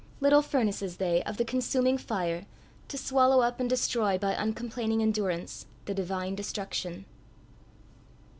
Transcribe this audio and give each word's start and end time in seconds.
little 0.19 0.41
furnaces 0.41 0.97
they, 0.97 1.21
of 1.25 1.37
the 1.37 1.45
consuming 1.45 1.95
fire, 1.95 2.47
to 2.87 2.97
swallow 2.97 3.41
up 3.41 3.59
and 3.59 3.69
destroy 3.69 4.17
by 4.17 4.33
uncomplaining 4.33 4.99
endurance 4.99 5.67
the 5.85 5.93
divine 5.93 6.33
destruction! 6.33 7.05